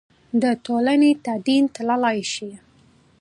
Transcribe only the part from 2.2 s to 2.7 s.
شي.